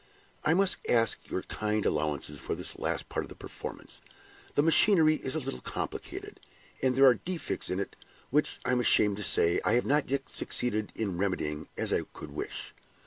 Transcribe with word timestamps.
I 0.43 0.55
must 0.55 0.77
ask 0.89 1.29
your 1.29 1.43
kind 1.43 1.85
allowances 1.85 2.39
for 2.39 2.55
this 2.55 2.79
last 2.79 3.07
part 3.07 3.23
of 3.23 3.29
the 3.29 3.35
performance. 3.35 4.01
The 4.55 4.63
machinery 4.63 5.13
is 5.13 5.35
a 5.35 5.39
little 5.39 5.61
complicated, 5.61 6.39
and 6.81 6.95
there 6.95 7.05
are 7.05 7.13
defects 7.13 7.69
in 7.69 7.79
it 7.79 7.95
which 8.31 8.57
I 8.65 8.71
am 8.71 8.79
ashamed 8.79 9.17
to 9.17 9.23
say 9.23 9.61
I 9.63 9.73
have 9.73 9.85
not 9.85 10.09
yet 10.09 10.27
succeeded 10.27 10.91
in 10.95 11.19
remedying 11.19 11.67
as 11.77 11.93
I 11.93 12.01
could 12.13 12.31
wish. 12.31 12.73